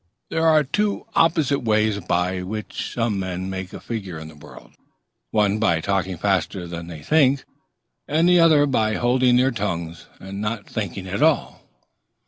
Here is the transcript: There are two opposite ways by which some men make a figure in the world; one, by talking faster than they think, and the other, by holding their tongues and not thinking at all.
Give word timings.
There 0.31 0.47
are 0.47 0.63
two 0.63 1.05
opposite 1.13 1.59
ways 1.59 1.99
by 1.99 2.41
which 2.41 2.91
some 2.91 3.19
men 3.19 3.51
make 3.51 3.71
a 3.71 3.79
figure 3.79 4.17
in 4.17 4.29
the 4.29 4.35
world; 4.35 4.71
one, 5.29 5.59
by 5.59 5.79
talking 5.79 6.17
faster 6.17 6.65
than 6.65 6.87
they 6.87 7.03
think, 7.03 7.45
and 8.07 8.27
the 8.27 8.39
other, 8.39 8.65
by 8.65 8.95
holding 8.95 9.35
their 9.37 9.51
tongues 9.51 10.07
and 10.19 10.41
not 10.41 10.65
thinking 10.65 11.05
at 11.05 11.21
all. 11.21 11.61